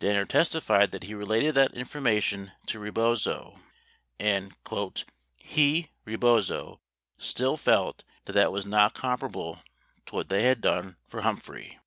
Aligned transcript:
Danner 0.14 0.26
testi 0.26 0.62
fied 0.62 0.92
that 0.92 1.02
he 1.02 1.12
related 1.12 1.54
that 1.54 1.74
information 1.74 2.52
to 2.64 2.78
Rebozo 2.78 3.60
and 4.18 4.56
"he 5.36 5.90
[Rebozo] 6.06 6.80
still 7.18 7.56
felt 7.58 8.02
that 8.24 8.32
that 8.32 8.50
was 8.50 8.64
not 8.64 8.94
comparable 8.94 9.58
to 10.06 10.14
what 10.14 10.30
they 10.30 10.44
had 10.44 10.62
done 10.62 10.96
for 11.06 11.20
Humphrey." 11.20 11.78